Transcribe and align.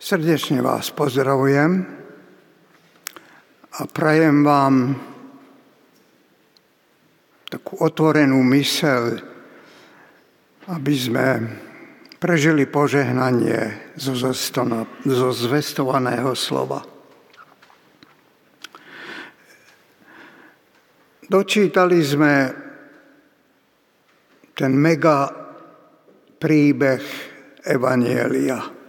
Srdečne 0.00 0.64
vás 0.64 0.88
pozdravujem 0.96 1.84
a 3.76 3.80
prajem 3.84 4.40
vám 4.40 4.96
takú 7.44 7.84
otvorenú 7.84 8.40
mysel, 8.56 9.20
aby 10.72 10.94
sme 10.96 11.26
prežili 12.16 12.64
požehnanie 12.64 13.92
zo, 14.00 14.16
zvestovaného 15.36 16.32
slova. 16.32 16.80
Dočítali 21.28 22.00
sme 22.00 22.32
ten 24.56 24.72
mega 24.72 25.28
príbeh 26.40 27.04
Evanielia. 27.68 28.79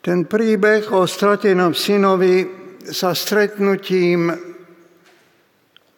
Ten 0.00 0.24
príbeh 0.24 0.88
o 0.96 1.04
stratenom 1.04 1.76
synovi 1.76 2.48
sa 2.88 3.12
stretnutím 3.12 4.32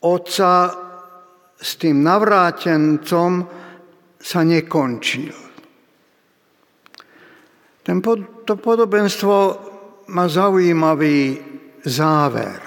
otca 0.02 0.52
s 1.55 1.70
tým 1.79 2.02
navrátencom 2.02 3.33
sa 4.19 4.41
nekončil. 4.43 5.34
Ten, 7.83 7.98
to 8.43 8.55
podobenstvo 8.59 9.34
má 10.10 10.27
zaujímavý 10.27 11.38
záver. 11.87 12.62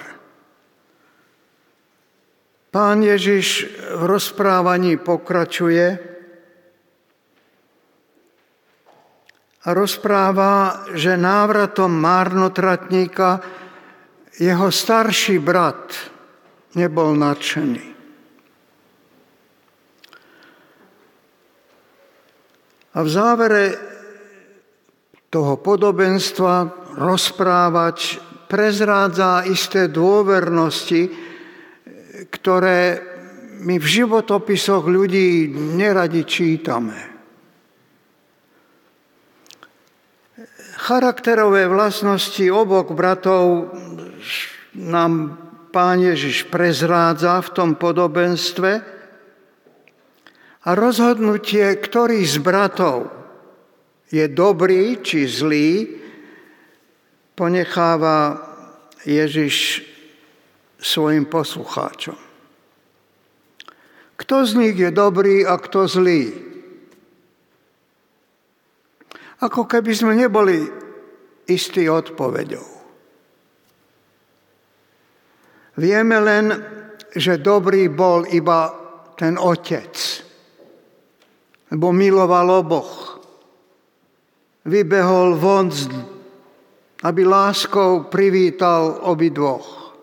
Pán 2.71 3.03
Ježiš 3.03 3.71
v 3.95 4.03
rozprávaní 4.03 4.99
pokračuje, 4.99 6.14
rozpráva, 9.65 10.85
že 10.93 11.17
návratom 11.17 11.89
márnotratníka 11.89 13.41
jeho 14.37 14.69
starší 14.69 15.41
brat 15.41 15.95
nebol 16.77 17.15
nadšený. 17.17 17.95
A 22.95 23.03
v 23.03 23.09
závere 23.11 23.63
toho 25.27 25.59
podobenstva 25.59 26.71
rozprávať 26.95 28.23
prezrádza 28.47 29.43
isté 29.51 29.91
dôvernosti, 29.91 31.11
ktoré 32.31 33.03
my 33.65 33.75
v 33.75 33.85
životopisoch 33.85 34.87
ľudí 34.87 35.51
neradi 35.51 36.23
čítame. 36.23 37.14
Charakterové 40.85 41.65
vlastnosti 41.65 42.45
obok 42.45 42.93
bratov 42.93 43.73
nám 44.77 45.33
pán 45.73 45.97
Ježiš 45.97 46.45
prezrádza 46.45 47.41
v 47.41 47.49
tom 47.57 47.69
podobenstve 47.73 48.71
a 50.61 50.69
rozhodnutie, 50.77 51.65
ktorý 51.81 52.21
z 52.21 52.37
bratov 52.37 53.09
je 54.13 54.29
dobrý 54.29 55.01
či 55.01 55.25
zlý, 55.25 55.89
ponecháva 57.33 58.45
Ježiš 59.09 59.81
svojim 60.77 61.25
poslucháčom. 61.25 62.17
Kto 64.21 64.35
z 64.45 64.51
nich 64.53 64.77
je 64.77 64.93
dobrý 64.93 65.49
a 65.49 65.57
kto 65.57 65.89
zlý? 65.89 66.44
Ako 69.43 69.67
keby 69.67 69.91
sme 69.91 70.13
neboli 70.15 70.63
istí 71.49 71.89
odpovedou. 71.91 72.75
Vieme 75.75 76.17
len, 76.23 76.45
že 77.11 77.43
dobrý 77.43 77.91
bol 77.91 78.23
iba 78.31 78.71
ten 79.19 79.35
otec, 79.35 79.91
lebo 81.71 81.91
miloval 81.91 82.47
oboch. 82.63 83.19
Vybehol 84.65 85.35
von, 85.35 85.67
aby 87.03 87.21
láskou 87.27 88.07
privítal 88.07 89.03
obidvoch. 89.03 89.93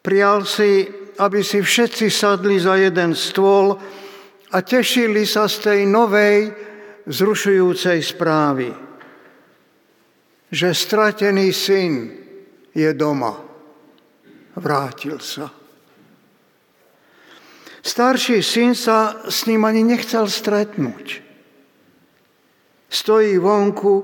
Prial 0.00 0.48
si, 0.48 0.88
aby 1.20 1.44
si 1.44 1.60
všetci 1.60 2.08
sadli 2.08 2.56
za 2.56 2.80
jeden 2.80 3.12
stôl, 3.12 3.76
a 4.50 4.56
tešili 4.66 5.22
sa 5.22 5.46
z 5.46 5.56
tej 5.62 5.80
novej 5.86 6.50
zrušujúcej 7.06 8.02
správy, 8.02 8.74
že 10.50 10.74
stratený 10.74 11.54
syn 11.54 11.94
je 12.74 12.90
doma. 12.98 13.38
Vrátil 14.58 15.22
sa. 15.22 15.46
Starší 17.80 18.42
syn 18.44 18.74
sa 18.76 19.24
s 19.30 19.46
ním 19.46 19.64
ani 19.64 19.86
nechcel 19.86 20.26
stretnúť. 20.28 21.22
Stojí 22.90 23.38
vonku 23.38 23.94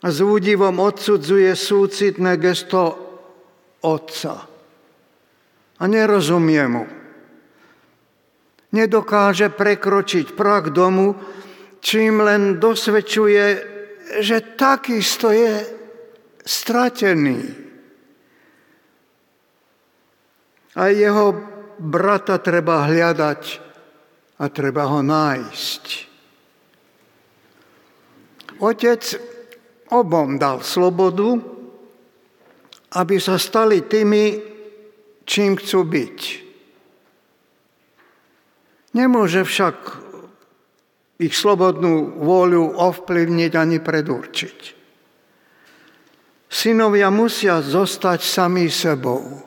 a 0.00 0.08
s 0.08 0.22
údivom 0.22 0.78
odsudzuje 0.78 1.50
súcitné 1.52 2.38
gesto 2.38 2.94
otca. 3.82 4.34
A 5.76 5.84
nerozumie 5.84 6.64
mu 6.70 6.95
nedokáže 8.76 9.48
prekročiť 9.48 10.36
prach 10.36 10.68
domu, 10.68 11.16
čím 11.80 12.20
len 12.20 12.60
dosvedčuje, 12.60 13.44
že 14.20 14.36
takisto 14.54 15.32
je 15.32 15.64
stratený. 16.44 17.40
A 20.76 20.92
jeho 20.92 21.26
brata 21.80 22.36
treba 22.36 22.84
hľadať 22.84 23.42
a 24.36 24.44
treba 24.52 24.84
ho 24.92 25.00
nájsť. 25.00 25.84
Otec 28.60 29.02
obom 29.92 30.36
dal 30.36 30.60
slobodu, 30.60 31.36
aby 32.96 33.16
sa 33.20 33.36
stali 33.36 33.84
tými, 33.84 34.24
čím 35.24 35.56
chcú 35.60 35.80
byť. 35.84 36.45
Nemôže 38.96 39.44
však 39.44 39.76
ich 41.20 41.36
slobodnú 41.36 42.16
vôľu 42.16 42.80
ovplyvniť 42.80 43.52
ani 43.52 43.76
predurčiť. 43.84 44.58
Synovia 46.48 47.12
musia 47.12 47.60
zostať 47.60 48.20
sami 48.24 48.72
sebou. 48.72 49.44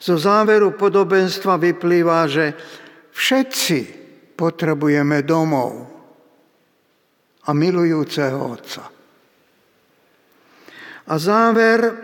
Zo 0.00 0.16
záveru 0.16 0.74
podobenstva 0.74 1.60
vyplýva, 1.60 2.26
že 2.26 2.56
všetci 3.14 3.78
potrebujeme 4.34 5.22
domov 5.22 5.86
a 7.46 7.50
milujúceho 7.52 8.40
Otca. 8.40 8.88
A 11.04 11.14
záver 11.14 11.94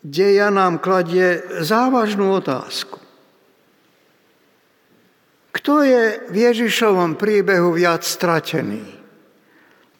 deja 0.00 0.48
nám 0.54 0.78
kladie 0.78 1.42
závažnú 1.60 2.38
otázku. 2.38 3.01
Kto 5.62 5.86
je 5.86 6.26
v 6.26 6.36
Ježišovom 6.42 7.14
príbehu 7.14 7.70
viac 7.70 8.02
stratený? 8.02 8.82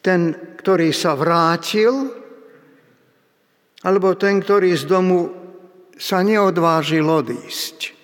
Ten, 0.02 0.34
ktorý 0.58 0.90
sa 0.90 1.14
vrátil, 1.14 2.10
alebo 3.86 4.18
ten, 4.18 4.42
ktorý 4.42 4.74
z 4.74 4.90
domu 4.90 5.30
sa 5.94 6.26
neodvážil 6.26 7.06
odísť? 7.06 7.94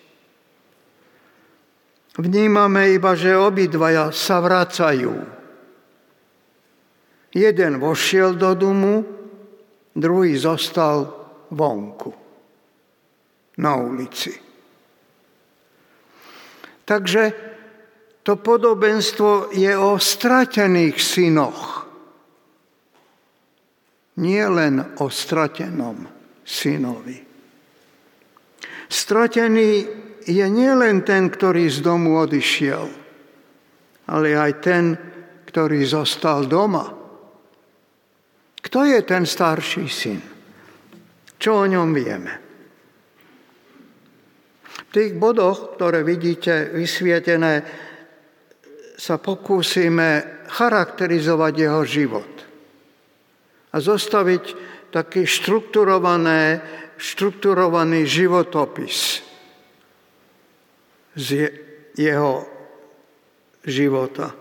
Vnímame 2.14 2.94
iba, 2.94 3.18
že 3.18 3.34
obidvaja 3.34 4.14
sa 4.14 4.38
vracajú. 4.38 5.18
Jeden 7.34 7.72
vošiel 7.82 8.38
do 8.38 8.54
domu, 8.54 9.02
druhý 9.98 10.38
zostal 10.38 11.10
vonku, 11.50 12.14
na 13.58 13.82
ulici. 13.82 14.46
Takže 16.86 17.47
to 18.28 18.36
podobenstvo 18.36 19.56
je 19.56 19.72
o 19.72 19.96
stratených 19.96 21.00
synoch. 21.00 21.88
Nie 24.20 24.44
len 24.52 25.00
o 25.00 25.08
stratenom 25.08 26.04
synovi. 26.44 27.16
Stratený 28.84 29.70
je 30.28 30.44
nielen 30.44 31.08
ten, 31.08 31.32
ktorý 31.32 31.72
z 31.72 31.80
domu 31.80 32.20
odišiel, 32.20 32.84
ale 34.12 34.28
aj 34.36 34.52
ten, 34.60 34.84
ktorý 35.48 35.88
zostal 35.88 36.44
doma. 36.44 36.84
Kto 38.60 38.84
je 38.84 39.00
ten 39.08 39.24
starší 39.24 39.88
syn? 39.88 40.20
Čo 41.40 41.64
o 41.64 41.64
ňom 41.64 41.88
vieme? 41.96 42.32
V 44.68 44.82
tých 44.92 45.16
bodoch, 45.16 45.80
ktoré 45.80 46.04
vidíte 46.04 46.76
vysvietené, 46.76 47.87
sa 48.98 49.14
pokúsime 49.14 50.42
charakterizovať 50.50 51.52
jeho 51.54 51.82
život 51.86 52.32
a 53.70 53.76
zostaviť 53.78 54.44
taký 54.90 55.22
štrukturované, 55.22 56.58
štrukturovaný 56.98 58.02
životopis 58.10 59.22
z 61.14 61.28
jeho 61.94 62.42
života. 63.62 64.34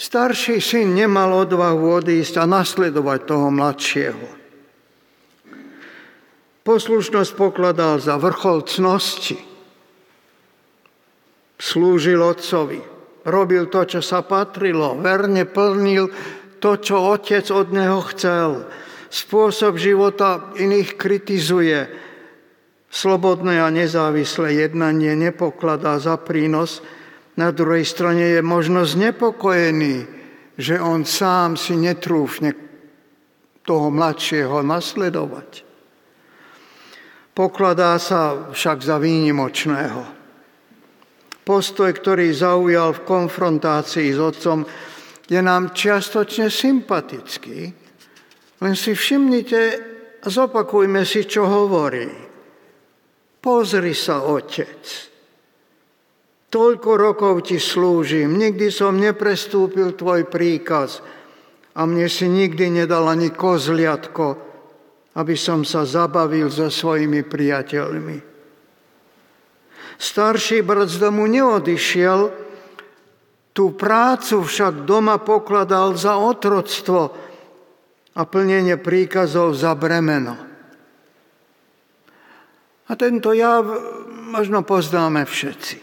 Starší 0.00 0.64
syn 0.64 0.96
nemal 0.96 1.44
odvahu 1.44 2.00
odísť 2.00 2.40
a 2.40 2.48
nasledovať 2.48 3.20
toho 3.28 3.52
mladšieho. 3.52 4.26
Poslušnosť 6.64 7.32
pokladal 7.36 8.00
za 8.00 8.16
vrchol 8.16 8.64
cnosti. 8.64 9.49
Slúžil 11.60 12.16
otcovi. 12.24 12.80
Robil 13.28 13.68
to, 13.68 13.84
čo 13.84 14.00
sa 14.00 14.24
patrilo. 14.24 14.96
Verne 14.96 15.44
plnil 15.44 16.08
to, 16.56 16.80
čo 16.80 17.12
otec 17.12 17.44
od 17.52 17.68
neho 17.68 18.00
chcel. 18.08 18.64
Spôsob 19.12 19.76
života 19.76 20.56
iných 20.56 20.96
kritizuje. 20.96 21.84
Slobodné 22.88 23.60
a 23.60 23.68
nezávislé 23.68 24.66
jednanie 24.66 25.12
nepokladá 25.14 26.00
za 26.00 26.16
prínos, 26.16 26.80
na 27.38 27.52
druhej 27.54 27.86
strane 27.86 28.36
je 28.36 28.42
možno 28.42 28.82
znepokojený, 28.82 30.04
že 30.58 30.76
on 30.76 31.06
sám 31.08 31.54
si 31.54 31.78
netrúfne 31.78 32.52
toho 33.62 33.88
mladšieho 33.88 34.60
nasledovať. 34.66 35.64
Pokladá 37.32 37.96
sa 38.02 38.50
však 38.50 38.82
za 38.82 38.98
výnimočného. 38.98 40.19
Postoj, 41.44 41.90
ktorý 41.90 42.30
zaujal 42.30 42.94
v 42.96 43.04
konfrontácii 43.06 44.12
s 44.12 44.20
otcom, 44.20 44.62
je 45.30 45.40
nám 45.40 45.72
čiastočne 45.72 46.50
sympatický, 46.50 47.58
len 48.60 48.74
si 48.76 48.92
všimnite 48.92 49.60
a 50.20 50.26
zopakujme 50.26 51.06
si, 51.06 51.24
čo 51.24 51.46
hovorí. 51.48 52.08
Pozri 53.40 53.96
sa, 53.96 54.26
otec, 54.28 55.10
Toľko 56.50 56.90
rokov 56.98 57.46
ti 57.46 57.62
slúžim, 57.62 58.34
nikdy 58.34 58.74
som 58.74 58.98
neprestúpil 58.98 59.94
tvoj 59.94 60.26
príkaz 60.26 60.98
a 61.78 61.86
mne 61.86 62.10
si 62.10 62.26
nikdy 62.26 62.74
nedal 62.74 63.06
ani 63.06 63.30
kozliatko, 63.30 64.34
aby 65.14 65.38
som 65.38 65.62
sa 65.62 65.86
zabavil 65.86 66.50
so 66.50 66.66
svojimi 66.66 67.22
priateľmi. 67.22 68.29
Starší 70.00 70.64
brat 70.64 70.88
z 70.88 70.96
domu 70.96 71.28
neodišiel, 71.28 72.32
tú 73.52 73.76
prácu 73.76 74.40
však 74.40 74.88
doma 74.88 75.20
pokladal 75.20 75.92
za 75.92 76.16
otroctvo 76.16 77.12
a 78.16 78.24
plnenie 78.24 78.80
príkazov 78.80 79.52
za 79.52 79.76
bremeno. 79.76 80.40
A 82.88 82.96
tento 82.96 83.36
jav 83.36 83.68
možno 84.32 84.64
poznáme 84.64 85.28
všetci. 85.28 85.76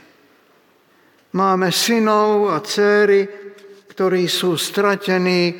Máme 1.37 1.69
synov 1.69 2.49
a 2.49 2.57
céry, 2.65 3.29
ktorí 3.93 4.25
sú 4.25 4.57
stratení 4.57 5.53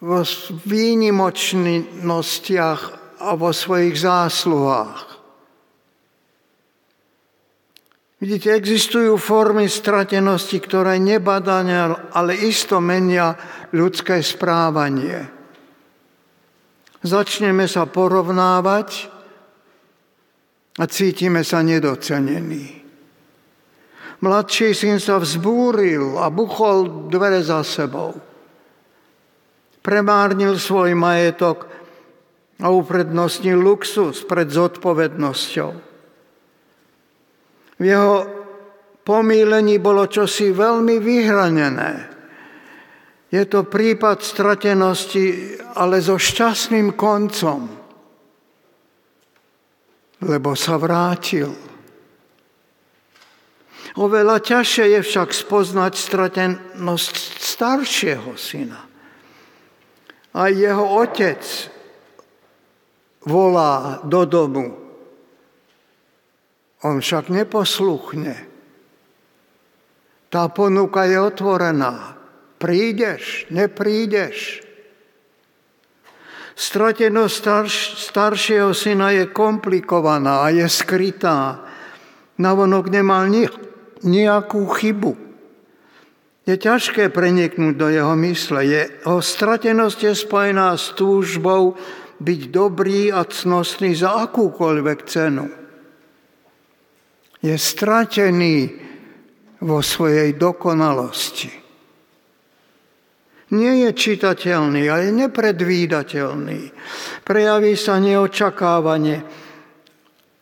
vo 0.00 0.24
výnimočnostiach 0.64 2.80
a 3.20 3.36
vo 3.36 3.52
svojich 3.52 4.00
zásluhách. 4.00 5.15
Vidíte, 8.16 8.56
existujú 8.56 9.20
formy 9.20 9.68
stratenosti, 9.68 10.56
ktoré 10.56 10.96
nebadania, 10.96 12.08
ale 12.16 12.32
isto 12.32 12.80
menia 12.80 13.36
ľudské 13.76 14.24
správanie. 14.24 15.28
Začneme 17.04 17.68
sa 17.68 17.84
porovnávať 17.84 19.12
a 20.80 20.84
cítime 20.88 21.44
sa 21.44 21.60
nedocenení. 21.60 22.80
Mladší 24.24 24.72
syn 24.72 24.96
sa 24.96 25.20
vzbúril 25.20 26.16
a 26.16 26.32
buchol 26.32 27.12
dvere 27.12 27.44
za 27.44 27.60
sebou. 27.60 28.16
Premárnil 29.84 30.56
svoj 30.56 30.96
majetok 30.96 31.68
a 32.64 32.72
uprednostnil 32.72 33.60
luxus 33.60 34.24
pred 34.24 34.48
zodpovednosťou. 34.48 35.95
V 37.76 37.82
jeho 37.84 38.24
pomílení 39.04 39.78
bolo 39.78 40.08
čosi 40.08 40.50
veľmi 40.50 40.96
vyhranené. 40.98 41.92
Je 43.30 43.42
to 43.44 43.66
prípad 43.66 44.22
stratenosti, 44.22 45.58
ale 45.76 46.00
so 46.00 46.16
šťastným 46.16 46.94
koncom, 46.94 47.68
lebo 50.24 50.50
sa 50.56 50.80
vrátil. 50.80 51.52
Oveľa 53.96 54.44
ťažšie 54.44 54.84
je 54.92 55.00
však 55.00 55.28
spoznať 55.32 55.92
stratenosť 55.96 57.14
staršieho 57.40 58.36
syna. 58.36 58.80
A 60.36 60.52
jeho 60.52 60.84
otec 61.00 61.40
volá 63.24 64.04
do 64.04 64.28
domu. 64.28 64.85
On 66.86 67.02
však 67.02 67.34
neposluchne. 67.34 68.46
Tá 70.30 70.46
ponuka 70.46 71.02
je 71.02 71.18
otvorená. 71.18 72.14
Prídeš, 72.62 73.50
neprídeš. 73.50 74.62
Stratenosť 76.56 77.34
starš, 77.34 77.74
staršieho 78.06 78.70
syna 78.70 79.12
je 79.12 79.26
komplikovaná 79.28 80.46
a 80.46 80.54
je 80.54 80.64
skrytá. 80.70 81.66
Navonok 82.38 82.88
nemal 82.88 83.26
nič 83.28 83.50
nejakú 84.06 84.62
chybu. 84.70 85.12
Je 86.46 86.54
ťažké 86.54 87.10
preniknúť 87.10 87.74
do 87.74 87.90
jeho 87.90 88.14
mysle. 88.14 88.62
Jeho 88.62 89.18
stratenosť 89.18 89.98
je 90.06 90.14
spojená 90.14 90.78
s 90.78 90.94
túžbou 90.94 91.74
byť 92.22 92.40
dobrý 92.54 93.10
a 93.10 93.26
cnostný 93.26 93.98
za 93.98 94.14
akúkoľvek 94.30 94.98
cenu. 95.10 95.65
Je 97.46 97.54
stratený 97.54 98.74
vo 99.62 99.78
svojej 99.78 100.34
dokonalosti. 100.34 101.54
Nie 103.54 103.86
je 103.86 103.90
čitateľný 103.94 104.90
a 104.90 105.06
je 105.06 105.14
nepredvídateľný. 105.14 106.60
Prejaví 107.22 107.78
sa 107.78 108.02
neočakávanie. 108.02 109.22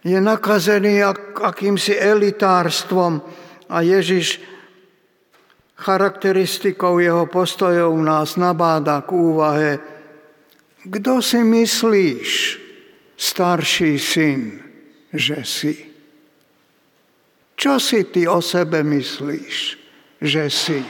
Je 0.01 0.17
nakazený 0.17 1.05
akýmsi 1.37 2.01
elitárstvom, 2.01 3.21
a 3.69 3.81
Ježiš 3.81 4.41
charakteristikou 5.77 7.01
jeho 7.01 7.27
postojov 7.27 7.97
nás 8.01 8.37
nabáda 8.37 9.03
k 9.05 9.11
úvahe, 9.13 9.73
kto 10.85 11.25
si 11.25 11.41
myslíš, 11.41 12.31
starší 13.17 13.97
syn, 13.97 14.41
že 15.13 15.39
si? 15.45 15.94
Čo 17.65 17.81
si 17.81 18.05
ty 18.13 18.29
o 18.29 18.45
sebe 18.45 18.85
myslíš, 18.85 19.57
že 20.21 20.45
si? 20.53 20.85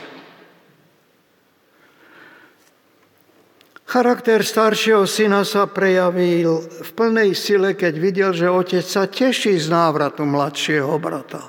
Charakter 3.86 4.42
staršieho 4.42 5.06
syna 5.06 5.46
sa 5.46 5.70
prejavil 5.70 6.66
v 6.66 6.90
plnej 6.98 7.30
sile, 7.38 7.78
keď 7.78 7.94
videl, 7.94 8.30
že 8.34 8.50
otec 8.50 8.82
sa 8.82 9.06
teší 9.06 9.54
z 9.54 9.70
návratu 9.70 10.26
mladšieho 10.26 10.90
brata. 10.98 11.46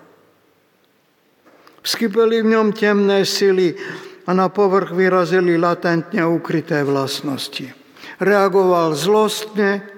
Vskypeli 1.81 2.45
v 2.45 2.51
ňom 2.53 2.69
temné 2.77 3.25
sily 3.25 3.73
a 4.29 4.31
na 4.37 4.53
povrch 4.53 4.93
vyrazili 4.93 5.57
latentne 5.57 6.21
ukryté 6.21 6.85
vlastnosti. 6.85 7.65
Reagoval 8.21 8.93
zlostne, 8.93 9.89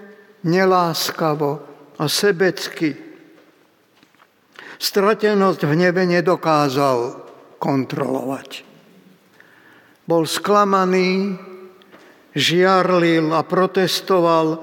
neláskavo 0.47 1.51
a 1.99 2.07
sebecky. 2.07 3.06
Stratenosť 4.77 5.61
v 5.65 5.73
nebe 5.73 6.05
nedokázal 6.05 7.25
kontrolovať. 7.57 8.61
Bol 10.05 10.23
sklamaný, 10.23 11.35
žiarlil 12.37 13.33
a 13.33 13.41
protestoval, 13.41 14.61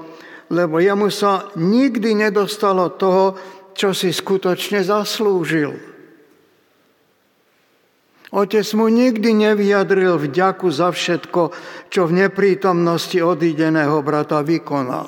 lebo 0.54 0.78
jemu 0.78 1.10
sa 1.10 1.50
nikdy 1.58 2.14
nedostalo 2.14 2.94
toho, 2.94 3.34
čo 3.74 3.90
si 3.90 4.14
skutočne 4.14 4.86
zaslúžil. 4.86 5.74
Otec 8.34 8.66
mu 8.74 8.90
nikdy 8.90 9.30
nevyjadril 9.30 10.18
vďaku 10.18 10.66
za 10.70 10.90
všetko, 10.90 11.42
čo 11.86 12.00
v 12.10 12.26
neprítomnosti 12.26 13.18
odídeného 13.18 14.02
brata 14.02 14.42
vykonal. 14.42 15.06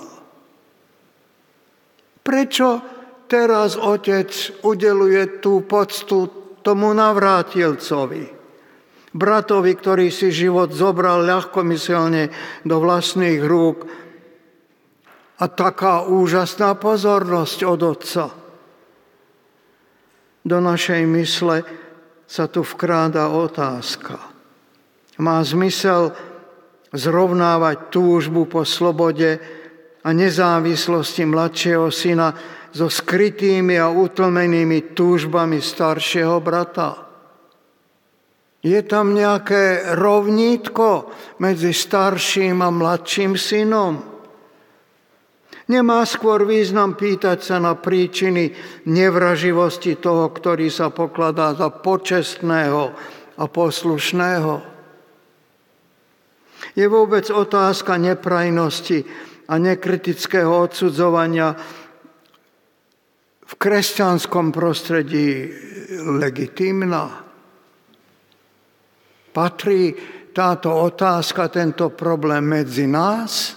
Prečo 2.23 2.96
teraz 3.27 3.75
otec 3.79 4.31
udeluje 4.63 5.43
tú 5.43 5.67
poctu 5.67 6.31
tomu 6.63 6.91
navrátilcovi. 6.95 8.35
Bratovi, 9.17 9.73
ktorý 9.73 10.11
si 10.11 10.35
život 10.35 10.75
zobral 10.75 11.25
ľahkomyselne 11.25 12.29
do 12.67 12.77
vlastných 12.83 13.41
rúk. 13.41 13.87
A 15.37 15.45
taká 15.53 16.09
úžasná 16.09 16.75
pozornosť 16.81 17.59
od 17.65 17.81
otca. 17.85 18.25
Do 20.47 20.59
našej 20.63 21.03
mysle 21.07 21.67
sa 22.27 22.51
tu 22.51 22.67
vkráda 22.67 23.31
otázka. 23.31 24.19
Má 25.17 25.41
zmysel 25.45 26.13
zrovnávať 26.93 27.93
túžbu 27.93 28.49
po 28.49 28.65
slobode 28.65 29.41
a 30.05 30.09
nezávislosti 30.13 31.25
mladšieho 31.27 31.89
syna 31.91 32.37
so 32.73 32.91
skrytými 32.91 33.77
a 33.79 33.91
utlmenými 33.91 34.95
túžbami 34.97 35.63
staršieho 35.63 36.39
brata. 36.41 37.07
Je 38.67 38.83
tam 38.83 39.15
nejaké 39.15 39.95
rovnítko 39.95 41.13
medzi 41.39 41.71
starším 41.71 42.67
a 42.67 42.71
mladším 42.75 43.39
synom? 43.39 44.17
Nemá 45.67 46.07
skôr 46.07 46.47
význam 46.47 46.95
pýtať 46.95 47.43
sa 47.43 47.57
na 47.59 47.75
príčiny 47.75 48.55
nevraživosti 48.87 49.99
toho, 49.99 50.31
ktorý 50.31 50.71
sa 50.71 50.95
pokladá 50.95 51.59
za 51.59 51.75
počestného 51.75 52.95
a 53.35 53.45
poslušného. 53.51 54.63
Je 56.79 56.87
vôbec 56.87 57.27
otázka 57.31 57.99
neprajnosti 57.99 59.07
a 59.47 59.55
nekritického 59.59 60.51
odsudzovania 60.51 61.55
v 63.47 63.53
kresťanskom 63.55 64.51
prostredí 64.51 65.47
legitímna? 66.19 67.23
Patrí 69.31 69.95
táto 70.35 70.73
otázka, 70.73 71.49
tento 71.49 71.93
problém 71.95 72.45
medzi 72.45 72.85
nás? 72.91 73.57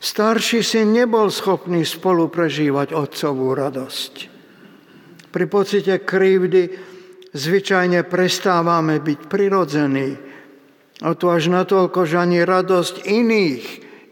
Starší 0.00 0.64
syn 0.64 0.96
nebol 0.96 1.28
schopný 1.28 1.84
spolu 1.84 2.32
prežívať 2.32 2.96
otcovú 2.96 3.52
radosť. 3.52 4.14
Pri 5.28 5.44
pocite 5.46 6.00
krivdy 6.00 6.72
zvyčajne 7.36 8.08
prestávame 8.08 8.98
byť 8.98 9.20
prirodzení. 9.28 10.10
A 11.04 11.12
to 11.12 11.28
až 11.28 11.52
natoľko, 11.52 12.08
že 12.08 12.16
ani 12.16 12.40
radosť 12.40 13.04
iných 13.04 13.64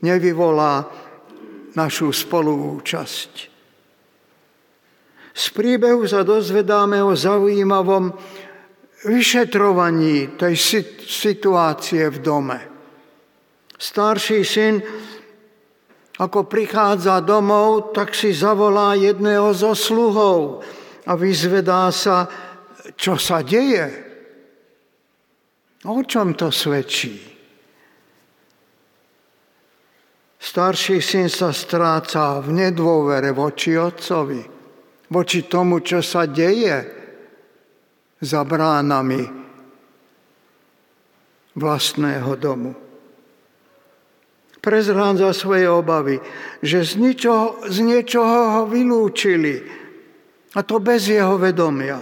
nevyvolá 0.04 0.88
našu 1.74 2.12
spoluúčasť. 2.14 3.32
Z 5.38 5.46
príbehu 5.54 6.02
sa 6.08 6.26
dozvedáme 6.26 6.98
o 6.98 7.14
zaujímavom 7.14 8.10
vyšetrovaní 9.06 10.34
tej 10.34 10.54
situácie 11.06 12.10
v 12.10 12.18
dome. 12.18 12.58
Starší 13.78 14.42
syn, 14.42 14.82
ako 16.18 16.50
prichádza 16.50 17.22
domov, 17.22 17.94
tak 17.94 18.10
si 18.10 18.34
zavolá 18.34 18.98
jedného 18.98 19.54
zo 19.54 19.78
sluhov 19.78 20.66
a 21.06 21.14
vyzvedá 21.14 21.94
sa, 21.94 22.26
čo 22.98 23.14
sa 23.14 23.46
deje. 23.46 23.86
O 25.86 26.02
čom 26.02 26.34
to 26.34 26.50
svedčí? 26.50 27.37
Starší 30.38 31.02
syn 31.02 31.26
sa 31.26 31.50
stráca 31.50 32.38
v 32.38 32.54
nedôvere 32.54 33.34
voči 33.34 33.74
otcovi, 33.74 34.38
voči 35.10 35.50
tomu, 35.50 35.82
čo 35.82 35.98
sa 35.98 36.30
deje 36.30 36.78
za 38.22 38.46
bránami 38.46 39.22
vlastného 41.58 42.32
domu. 42.38 42.72
Prezrádza 44.58 45.30
svoje 45.34 45.66
obavy, 45.70 46.18
že 46.62 46.82
z, 46.82 46.98
ničoho, 46.98 47.66
z 47.70 47.78
niečoho 47.82 48.38
ho 48.58 48.62
vylúčili, 48.66 49.54
a 50.54 50.60
to 50.66 50.82
bez 50.82 51.06
jeho 51.06 51.38
vedomia. 51.38 51.98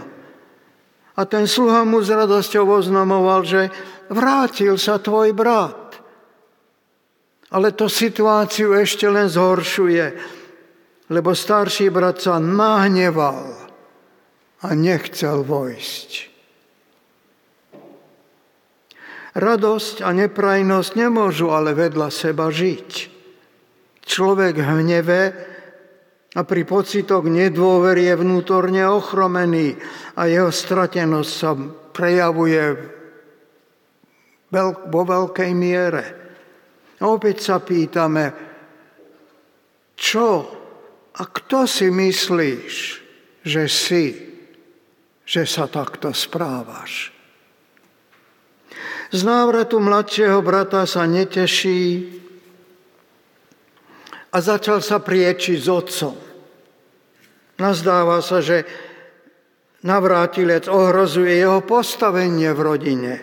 A 1.16 1.20
ten 1.24 1.48
sluha 1.48 1.84
mu 1.88 2.04
s 2.04 2.12
radosťou 2.12 2.68
oznamoval, 2.68 3.44
že 3.44 3.72
vrátil 4.12 4.76
sa 4.76 5.00
tvoj 5.00 5.32
brat. 5.32 6.00
Ale 7.54 7.70
to 7.78 7.86
situáciu 7.86 8.74
ešte 8.74 9.06
len 9.06 9.30
zhoršuje, 9.30 10.06
lebo 11.14 11.30
starší 11.30 11.94
brat 11.94 12.18
sa 12.18 12.42
nahneval 12.42 13.54
a 14.66 14.68
nechcel 14.74 15.46
vojsť. 15.46 16.10
Radosť 19.36 20.00
a 20.00 20.10
neprajnosť 20.16 20.90
nemôžu 20.96 21.52
ale 21.52 21.76
vedľa 21.76 22.08
seba 22.08 22.48
žiť. 22.48 22.90
Človek 24.02 24.54
hneve 24.58 25.22
a 26.34 26.40
pri 26.40 26.62
pocitoch 26.64 27.22
nedôvery 27.28 28.10
je 28.10 28.14
vnútorne 28.16 28.82
ochromený 28.88 29.76
a 30.16 30.26
jeho 30.26 30.48
stratenosť 30.48 31.30
sa 31.30 31.52
prejavuje 31.92 32.64
vo 34.88 35.02
veľkej 35.04 35.52
miere. 35.52 36.25
A 36.96 37.02
opäť 37.12 37.44
sa 37.44 37.60
pýtame, 37.60 38.32
čo 39.96 40.28
a 41.16 41.22
kto 41.24 41.64
si 41.64 41.88
myslíš, 41.88 42.74
že 43.44 43.64
si, 43.68 44.04
že 45.24 45.42
sa 45.48 45.68
takto 45.68 46.12
správaš? 46.12 47.12
Z 49.12 49.22
návratu 49.22 49.80
mladšieho 49.80 50.42
brata 50.42 50.84
sa 50.84 51.06
neteší 51.08 52.10
a 54.34 54.36
začal 54.42 54.84
sa 54.84 55.00
priečiť 55.00 55.58
s 55.62 55.68
otcom. 55.70 56.16
Nazdáva 57.56 58.20
sa, 58.20 58.44
že 58.44 58.68
navrátilec 59.86 60.68
ohrozuje 60.68 61.40
jeho 61.40 61.64
postavenie 61.64 62.52
v 62.52 62.60
rodine. 62.60 63.14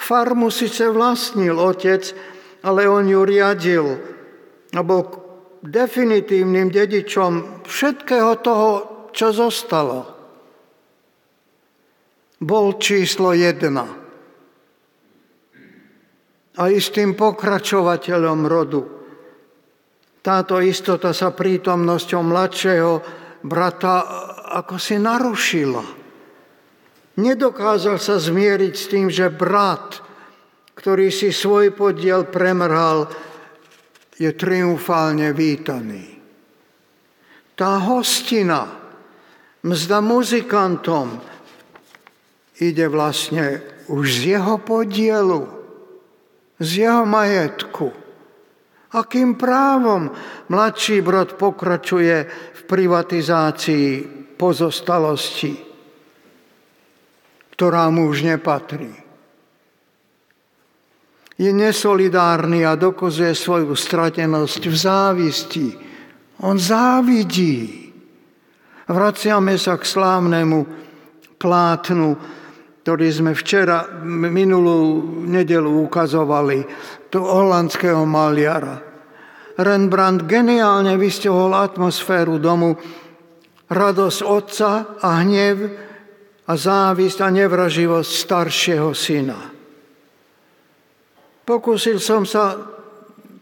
Farmu 0.00 0.48
síce 0.48 0.88
vlastnil 0.88 1.58
otec, 1.60 2.16
ale 2.64 2.88
on 2.88 3.08
ju 3.08 3.20
riadil 3.24 3.86
a 4.76 4.80
bol 4.80 5.08
definitívnym 5.60 6.72
dedičom 6.72 7.64
všetkého 7.64 8.32
toho, 8.40 8.70
čo 9.12 9.32
zostalo. 9.34 10.00
Bol 12.40 12.80
číslo 12.80 13.36
jedna 13.36 13.84
a 16.56 16.62
istým 16.68 17.12
pokračovateľom 17.16 18.40
rodu. 18.48 18.82
Táto 20.20 20.60
istota 20.60 21.16
sa 21.16 21.32
prítomnosťou 21.32 22.20
mladšieho 22.20 22.92
brata 23.44 24.04
ako 24.50 24.76
si 24.76 25.00
narušila. 25.00 25.84
Nedokázal 27.20 27.96
sa 28.00 28.16
zmieriť 28.18 28.74
s 28.74 28.84
tým, 28.90 29.06
že 29.08 29.30
brat 29.30 30.09
ktorý 30.80 31.12
si 31.12 31.28
svoj 31.28 31.76
podiel 31.76 32.24
premrhal, 32.32 33.04
je 34.16 34.32
triumfálne 34.32 35.36
vítaný. 35.36 36.16
Tá 37.52 37.76
hostina, 37.84 38.64
mzda 39.60 40.00
muzikantom, 40.00 41.20
ide 42.64 42.88
vlastne 42.88 43.60
už 43.92 44.04
z 44.08 44.40
jeho 44.40 44.56
podielu, 44.56 45.44
z 46.56 46.88
jeho 46.88 47.04
majetku. 47.04 47.92
Akým 48.96 49.36
právom 49.36 50.08
mladší 50.48 51.04
brat 51.04 51.36
pokračuje 51.36 52.16
v 52.56 52.60
privatizácii 52.64 53.88
pozostalosti, 54.40 55.60
ktorá 57.52 57.92
mu 57.92 58.08
už 58.08 58.24
nepatrí 58.24 59.09
je 61.40 61.48
nesolidárny 61.56 62.68
a 62.68 62.76
dokazuje 62.76 63.32
svoju 63.32 63.72
stratenosť 63.72 64.62
v 64.68 64.76
závisti. 64.76 65.68
On 66.44 66.60
závidí. 66.60 67.88
Vraciame 68.84 69.56
sa 69.56 69.80
k 69.80 69.88
slávnemu 69.88 70.60
plátnu, 71.40 72.12
ktorý 72.84 73.08
sme 73.08 73.32
včera, 73.32 73.88
minulú 74.04 75.00
nedelu 75.24 75.80
ukazovali, 75.88 76.60
tu 77.08 77.24
holandského 77.24 78.04
maliara. 78.04 78.76
Rembrandt 79.56 80.28
geniálne 80.28 81.00
vystihol 81.00 81.56
atmosféru 81.56 82.36
domu, 82.36 82.76
radosť 83.72 84.20
otca 84.28 84.70
a 85.00 85.08
hnev 85.24 85.56
a 86.44 86.52
závisť 86.52 87.18
a 87.24 87.28
nevraživosť 87.32 88.10
staršieho 88.12 88.92
syna. 88.92 89.59
Pokúsil 91.50 91.98
som 91.98 92.22
sa 92.22 92.54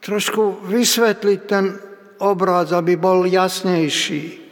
trošku 0.01 0.65
vysvetliť 0.65 1.41
ten 1.45 1.77
obraz, 2.25 2.73
aby 2.73 2.97
bol 2.97 3.29
jasnejší. 3.29 4.49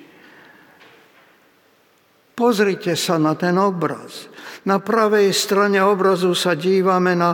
Pozrite 2.37 2.93
sa 3.01 3.17
na 3.17 3.33
ten 3.33 3.57
obraz. 3.57 4.29
Na 4.69 4.77
pravej 4.77 5.33
strane 5.33 5.81
obrazu 5.81 6.37
sa 6.37 6.53
dívame 6.53 7.17
na 7.17 7.33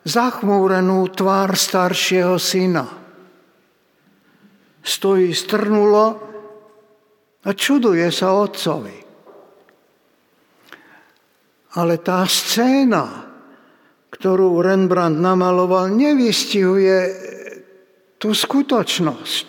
zachmúrenú 0.00 1.12
tvár 1.12 1.52
staršieho 1.52 2.40
syna. 2.40 2.88
Stojí 4.80 5.28
strnulo 5.36 6.04
a 7.44 7.50
čuduje 7.52 8.08
sa 8.08 8.32
otcovi. 8.32 8.96
Ale 11.76 12.00
tá 12.00 12.24
scéna, 12.24 13.29
ktorú 14.20 14.60
Rembrandt 14.60 15.16
namaloval, 15.16 15.88
nevystihuje 15.96 16.98
tú 18.20 18.36
skutočnosť. 18.36 19.48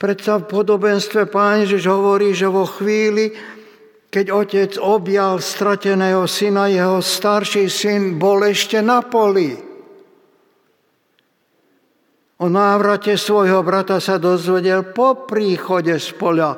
Predsa 0.00 0.40
v 0.40 0.48
podobenstve 0.48 1.28
Pán 1.28 1.68
Ježiš 1.68 1.84
hovorí, 1.92 2.32
že 2.32 2.48
vo 2.48 2.64
chvíli, 2.64 3.36
keď 4.08 4.26
otec 4.32 4.72
objal 4.80 5.44
strateného 5.44 6.24
syna, 6.24 6.72
jeho 6.72 7.04
starší 7.04 7.68
syn 7.68 8.16
bol 8.16 8.40
ešte 8.40 8.80
na 8.80 9.04
poli. 9.04 9.52
O 12.40 12.48
návrate 12.48 13.20
svojho 13.20 13.60
brata 13.60 14.00
sa 14.00 14.16
dozvedel 14.16 14.96
po 14.96 15.28
príchode 15.28 15.92
z 16.00 16.08
poľa. 16.16 16.56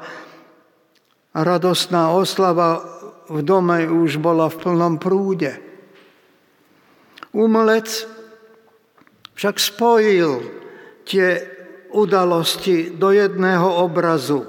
A 1.34 1.38
radostná 1.42 2.14
oslava 2.14 2.78
v 3.26 3.42
dome 3.42 3.82
už 3.90 4.22
bola 4.22 4.46
v 4.46 4.62
plnom 4.62 5.02
prúde. 5.02 5.71
Umelec 7.32 7.88
však 9.32 9.56
spojil 9.56 10.32
tie 11.08 11.40
udalosti 11.92 12.92
do 12.92 13.12
jedného 13.12 13.84
obrazu 13.84 14.44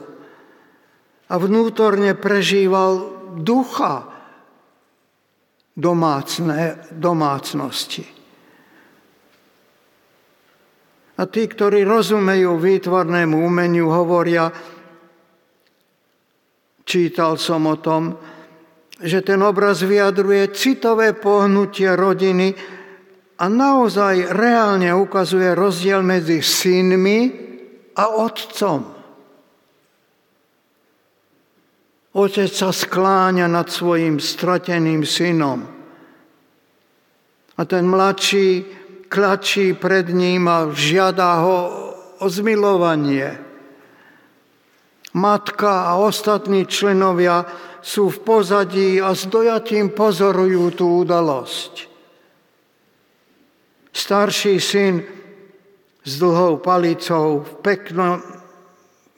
a 1.27 1.35
vnútorne 1.39 2.13
prežíval 2.15 3.09
ducha 3.39 4.05
domácne, 5.73 6.85
domácnosti. 6.93 8.05
A 11.13 11.29
tí, 11.29 11.45
ktorí 11.45 11.85
rozumejú 11.85 12.57
výtvarnému 12.57 13.37
umeniu, 13.37 13.89
hovoria, 13.89 14.49
čítal 16.83 17.37
som 17.37 17.69
o 17.69 17.77
tom, 17.77 18.17
že 19.03 19.19
ten 19.19 19.43
obraz 19.43 19.83
vyjadruje 19.83 20.55
citové 20.55 21.11
pohnutie 21.11 21.91
rodiny 21.91 22.55
a 23.35 23.45
naozaj 23.51 24.31
reálne 24.31 24.87
ukazuje 24.95 25.51
rozdiel 25.51 25.99
medzi 25.99 26.39
synmi 26.39 27.19
a 27.99 28.03
otcom. 28.15 28.81
Otec 32.13 32.51
sa 32.53 32.69
skláňa 32.69 33.49
nad 33.49 33.67
svojim 33.67 34.21
strateným 34.21 35.01
synom. 35.03 35.65
A 37.57 37.61
ten 37.65 37.89
mladší 37.89 38.63
klačí 39.09 39.73
pred 39.73 40.13
ním 40.13 40.45
a 40.47 40.69
žiada 40.71 41.41
ho 41.41 41.57
o 42.21 42.25
zmilovanie. 42.29 43.33
Matka 45.13 45.89
a 45.89 46.01
ostatní 46.01 46.65
členovia 46.65 47.45
sú 47.83 48.07
v 48.07 48.17
pozadí 48.23 49.03
a 49.03 49.11
s 49.11 49.27
dojatím 49.27 49.91
pozorujú 49.91 50.71
tú 50.71 51.03
udalosť. 51.03 51.91
Starší 53.91 54.55
syn 54.57 55.03
s 56.01 56.11
dlhou 56.15 56.63
palicou 56.63 57.43
v 57.43 57.51
peknom 57.59 58.23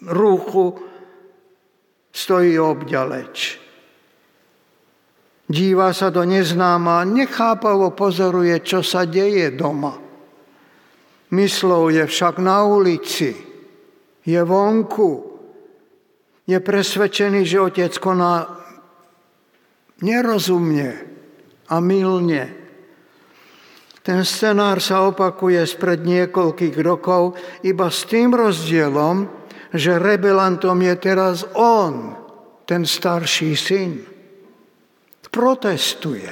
rúchu 0.09 0.81
stojí 2.09 2.57
obďaleč. 2.57 3.61
Díva 5.45 5.93
sa 5.93 6.09
do 6.09 6.25
neznáma, 6.25 7.05
nechápavo 7.05 7.93
pozoruje, 7.93 8.65
čo 8.65 8.81
sa 8.81 9.05
deje 9.05 9.53
doma. 9.53 9.93
Myslou 11.37 11.93
je 11.93 12.01
však 12.01 12.41
na 12.41 12.65
ulici, 12.65 13.29
je 14.25 14.41
vonku, 14.41 15.24
je 16.45 16.57
presvedčený, 16.61 17.41
že 17.45 17.57
otec 17.57 17.93
koná 17.97 18.45
nerozumne 20.05 20.93
a 21.69 21.75
milne. 21.81 22.43
Ten 24.05 24.21
scenár 24.21 24.77
sa 24.85 25.09
opakuje 25.09 25.65
spred 25.65 26.05
niekoľkých 26.05 26.77
rokov 26.85 27.41
iba 27.65 27.89
s 27.89 28.05
tým 28.05 28.37
rozdielom, 28.37 29.25
že 29.73 29.97
rebelantom 29.97 30.77
je 30.77 30.95
teraz 31.01 31.41
on, 31.57 32.13
ten 32.69 32.85
starší 32.85 33.57
syn. 33.57 33.91
Protestuje. 35.35 36.31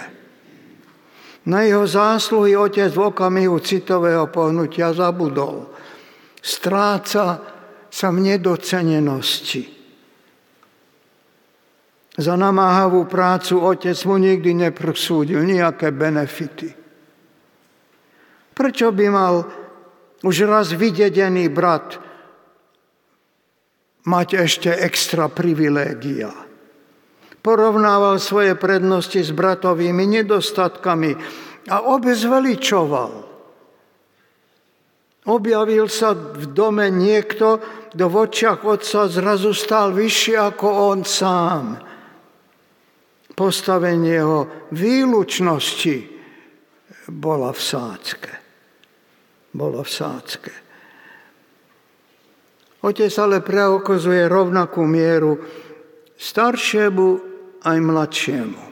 Na 1.43 1.67
jeho 1.67 1.83
zásluhy 1.83 2.55
otec 2.55 2.87
v 2.93 3.11
okamihu 3.11 3.59
citového 3.59 4.31
pohnutia 4.31 4.95
zabudol. 4.95 5.75
Stráca 6.39 7.25
sa 7.91 8.07
v 8.15 8.17
nedocenenosti. 8.31 9.82
Za 12.13 12.37
namáhavú 12.37 13.09
prácu 13.09 13.57
otec 13.57 13.97
mu 14.05 14.21
nikdy 14.21 14.69
neprosúdil 14.69 15.41
nejaké 15.41 15.89
benefity. 15.89 16.69
Prečo 18.53 18.93
by 18.93 19.05
mal 19.09 19.49
už 20.21 20.45
raz 20.45 20.77
vydedený 20.77 21.49
brat 21.49 21.97
mať 24.05 24.27
ešte 24.45 24.69
extra 24.69 25.25
privilégia. 25.25 26.29
Porovnával 27.43 28.21
svoje 28.21 28.53
prednosti 28.55 29.19
s 29.19 29.33
bratovými 29.33 30.21
nedostatkami 30.21 31.11
a 31.67 31.81
obezveličoval. 31.81 33.11
Objavil 35.23 35.87
sa 35.87 36.13
v 36.13 36.45
dome 36.51 36.91
niekto, 36.91 37.57
kto 37.95 38.05
v 38.05 38.15
očiach 38.27 38.61
otca 38.67 39.07
zrazu 39.07 39.55
stál 39.55 39.95
vyššie 39.95 40.35
ako 40.35 40.67
on 40.93 40.99
sám. 41.07 41.92
Postavenie 43.33 44.13
jeho 44.13 44.69
výlučnosti 44.69 45.97
bola 47.09 47.49
v 47.49 47.61
sádzke. 47.61 48.33
Bolo 49.53 49.81
v 49.81 49.89
sádzke. 49.89 50.53
Otec 52.83 53.13
ale 53.15 53.39
preokazuje 53.39 54.27
rovnakú 54.27 54.83
mieru 54.83 55.39
staršiemu 56.19 57.07
aj 57.63 57.77
mladšiemu. 57.79 58.63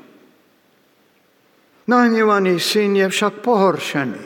Nahnevaný 1.88 2.60
syn 2.60 3.00
je 3.00 3.08
však 3.08 3.39
pohoršený. 3.39 4.26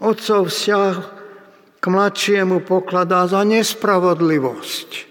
Otcov 0.00 0.48
vzťah 0.48 0.96
k 1.76 1.84
mladšiemu 1.84 2.64
pokladá 2.64 3.28
za 3.28 3.44
nespravodlivosť. 3.44 5.09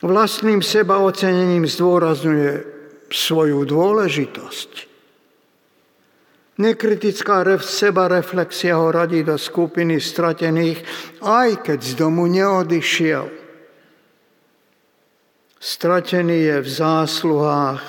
Vlastným 0.00 0.64
seba 0.64 1.04
ocenením 1.04 1.68
zdôrazňuje 1.68 2.52
svoju 3.12 3.68
dôležitosť. 3.68 4.70
Nekritická 6.60 7.44
seba 7.60 8.08
reflexia 8.08 8.76
ho 8.76 8.92
radí 8.92 9.24
do 9.24 9.36
skupiny 9.40 10.00
stratených, 10.00 10.84
aj 11.24 11.64
keď 11.64 11.78
z 11.80 11.92
domu 11.96 12.28
neodišiel. 12.28 13.28
Stratený 15.60 16.38
je 16.48 16.56
v 16.64 16.68
zásluhách 16.68 17.84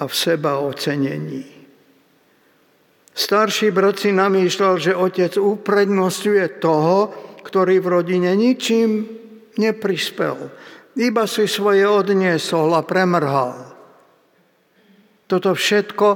a 0.00 0.02
v 0.08 0.14
seba 0.16 0.64
ocenení. 0.64 1.44
Starší 3.12 3.68
brat 3.68 4.00
si 4.00 4.16
namýšľal, 4.16 4.74
že 4.80 4.96
otec 4.96 5.36
uprednostňuje 5.36 6.56
toho, 6.56 7.12
ktorý 7.40 7.80
v 7.80 7.86
rodine 7.88 8.32
ničím 8.36 9.06
neprispel. 9.56 10.52
Iba 10.96 11.24
si 11.24 11.46
svoje 11.46 11.86
odniesol 11.86 12.74
a 12.74 12.82
premrhal. 12.82 13.70
Toto 15.30 15.54
všetko 15.54 16.06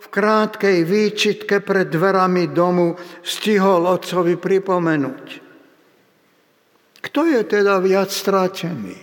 v 0.00 0.06
krátkej 0.08 0.78
výčitke 0.88 1.60
pred 1.60 1.92
dverami 1.92 2.48
domu 2.48 2.96
stihol 3.20 3.84
otcovi 3.84 4.40
pripomenúť. 4.40 5.26
Kto 7.04 7.20
je 7.28 7.40
teda 7.44 7.76
viac 7.84 8.08
stratený? 8.08 8.96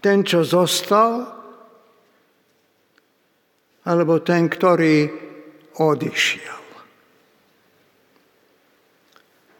Ten, 0.00 0.24
čo 0.24 0.42
zostal, 0.42 1.28
alebo 3.84 4.18
ten, 4.24 4.48
ktorý 4.48 5.12
odišiel? 5.76 6.61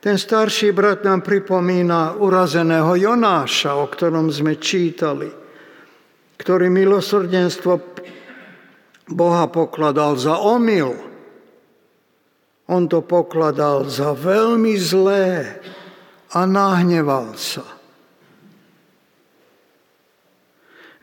Ten 0.02 0.18
starší 0.18 0.74
brat 0.74 1.06
nám 1.06 1.22
pripomína 1.22 2.18
urazeného 2.18 2.98
Jonáša, 2.98 3.78
o 3.78 3.86
ktorom 3.86 4.34
sme 4.34 4.58
čítali, 4.58 5.30
ktorý 6.42 6.66
milosrdenstvo 6.66 7.72
Boha 9.14 9.46
pokladal 9.46 10.18
za 10.18 10.42
omyl 10.42 11.12
on 12.72 12.88
to 12.88 13.04
pokladal 13.04 13.84
za 13.84 14.16
veľmi 14.16 14.80
zlé 14.80 15.60
a 16.32 16.48
nahneval 16.48 17.36
sa. 17.36 17.66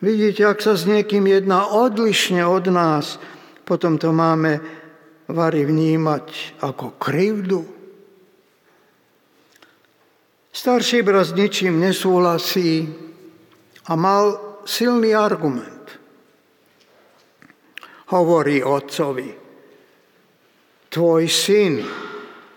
Vidíte, 0.01 0.47
ak 0.47 0.63
sa 0.63 0.73
s 0.79 0.89
niekým 0.89 1.27
jedná 1.29 1.69
odlišne 1.69 2.41
od 2.47 2.71
nás, 2.71 3.21
potom 3.67 4.01
to 4.01 4.09
máme 4.09 4.63
vary 5.29 5.67
vnímať 5.67 6.57
ako 6.63 6.97
krivdu. 6.97 7.78
Starší 10.49 11.01
brat 11.01 11.29
s 11.29 11.37
ničím 11.37 11.79
nesúhlasí 11.79 12.89
a 13.85 13.93
mal 13.95 14.57
silný 14.65 15.13
argument. 15.13 15.85
Hovorí 18.09 18.65
otcovi, 18.65 19.29
tvoj 20.89 21.23
syn 21.29 21.85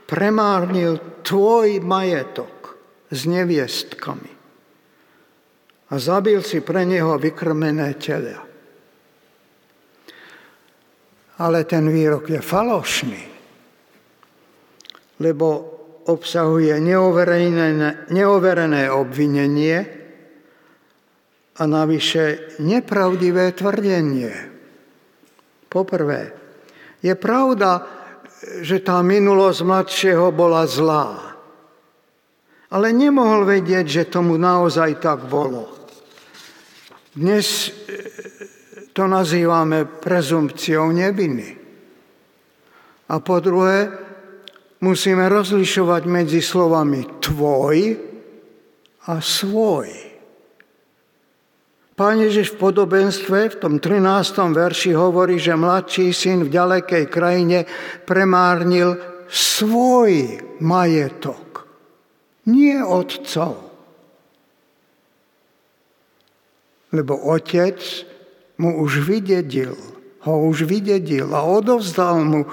premárnil 0.08 1.20
tvoj 1.20 1.80
majetok 1.84 2.76
s 3.12 3.28
neviestkami 3.28 4.32
a 5.92 5.94
zabil 6.00 6.40
si 6.40 6.64
pre 6.64 6.88
neho 6.88 7.20
vykrmené 7.20 8.00
tele. 8.00 8.36
Ale 11.36 11.64
ten 11.68 11.84
výrok 11.92 12.32
je 12.32 12.40
falošný, 12.40 13.22
lebo 15.20 15.71
obsahuje 16.06 16.74
neoverené, 16.82 18.08
neoverené 18.10 18.90
obvinenie 18.90 19.78
a 21.58 21.62
navyše 21.68 22.56
nepravdivé 22.58 23.52
tvrdenie. 23.54 24.34
Poprvé, 25.68 26.32
je 27.02 27.14
pravda, 27.14 27.86
že 28.60 28.82
tá 28.82 28.98
minulosť 29.00 29.60
mladšieho 29.62 30.26
bola 30.34 30.66
zlá. 30.66 31.38
Ale 32.72 32.88
nemohol 32.90 33.44
vedieť, 33.44 33.86
že 33.86 34.12
tomu 34.12 34.40
naozaj 34.40 34.98
tak 34.98 35.28
bolo. 35.28 35.68
Dnes 37.12 37.68
e, 37.68 37.70
to 38.96 39.04
nazývame 39.04 39.84
prezumpciou 39.84 40.88
neviny. 40.88 41.48
A 43.12 43.20
po 43.20 43.36
druhé, 43.44 43.92
musíme 44.82 45.30
rozlišovať 45.30 46.02
medzi 46.10 46.42
slovami 46.42 47.22
tvoj 47.22 47.76
a 49.06 49.14
svoj. 49.22 49.88
Pán 51.92 52.18
Ježiš 52.18 52.56
v 52.56 52.60
podobenstve 52.66 53.38
v 53.52 53.56
tom 53.62 53.74
13. 53.78 54.02
verši 54.52 54.90
hovorí, 54.98 55.38
že 55.38 55.54
mladší 55.54 56.10
syn 56.10 56.44
v 56.44 56.50
ďalekej 56.50 57.04
krajine 57.06 57.62
premárnil 58.02 58.98
svoj 59.30 60.42
majetok, 60.58 61.64
nie 62.50 62.76
otcov. 62.82 63.72
lebo 66.92 67.16
otec 67.16 67.80
mu 68.60 68.84
už 68.84 69.00
vydedil, 69.08 69.74
ho 70.28 70.34
už 70.46 70.68
vydedil 70.68 71.32
a 71.32 71.40
odovzdal 71.42 72.20
mu 72.22 72.44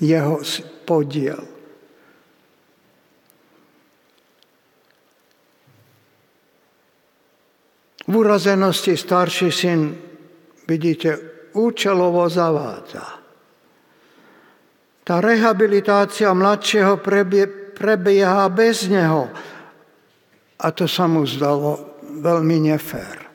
jeho 0.00 0.40
podiel. 0.88 1.44
V 8.08 8.12
urazenosti 8.16 8.96
starší 8.96 9.52
syn, 9.52 9.92
vidíte, 10.64 11.20
účelovo 11.52 12.24
zavádza. 12.24 13.20
Tá 15.04 15.20
rehabilitácia 15.20 16.32
mladšieho 16.32 17.04
prebieha 17.76 18.48
bez 18.48 18.88
neho. 18.88 19.28
A 20.56 20.66
to 20.72 20.88
sa 20.88 21.04
mu 21.04 21.28
zdalo 21.28 22.00
veľmi 22.24 22.72
nefér. 22.72 23.28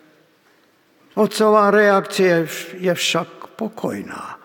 Otcová 1.14 1.70
reakcia 1.70 2.50
je 2.82 2.94
však 2.94 3.54
pokojná. 3.54 4.42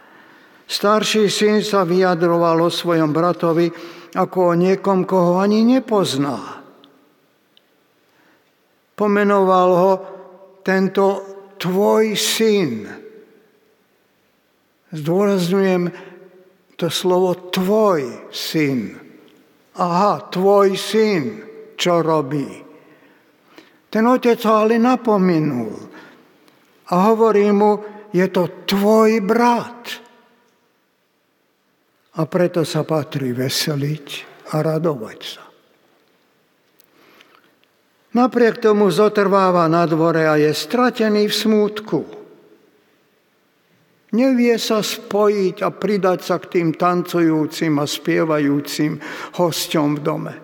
Starší 0.69 1.33
syn 1.33 1.65
sa 1.65 1.89
vyjadroval 1.89 2.69
o 2.69 2.71
svojom 2.71 3.09
bratovi 3.09 3.73
ako 4.13 4.53
o 4.53 4.55
niekom, 4.55 5.09
koho 5.09 5.41
ani 5.41 5.65
nepozná. 5.65 6.61
Pomenoval 8.93 9.71
ho 9.73 9.93
tento 10.61 11.07
tvoj 11.57 12.13
syn. 12.13 12.85
Zdôrazňujem 14.93 15.89
to 16.77 16.87
slovo 16.93 17.49
tvoj 17.49 18.29
syn. 18.29 18.93
Aha, 19.79 20.29
tvoj 20.29 20.77
syn, 20.77 21.23
čo 21.81 22.05
robí. 22.05 22.49
Ten 23.89 24.05
otec 24.05 24.37
ho 24.45 24.69
ale 24.69 24.77
napomenul 24.77 25.73
a 26.89 26.95
hovorí 27.09 27.49
mu, 27.57 27.81
je 28.13 28.27
to 28.29 28.69
tvoj 28.69 29.21
brat. 29.25 30.08
A 32.19 32.27
preto 32.27 32.67
sa 32.67 32.83
patrí 32.83 33.31
veseliť 33.31 34.07
a 34.51 34.59
radovať 34.59 35.21
sa. 35.23 35.45
Napriek 38.19 38.59
tomu 38.59 38.91
zotrváva 38.91 39.71
na 39.71 39.87
dvore 39.87 40.27
a 40.27 40.35
je 40.35 40.51
stratený 40.51 41.31
v 41.31 41.35
smútku. 41.35 42.01
Nevie 44.17 44.57
sa 44.57 44.81
spojiť 44.81 45.61
a 45.61 45.69
pridať 45.69 46.21
sa 46.25 46.41
k 46.41 46.59
tým 46.59 46.69
tancujúcim 46.73 47.77
a 47.77 47.85
spievajúcim 47.85 48.97
hosťom 49.37 49.89
v 49.95 50.01
dome. 50.01 50.35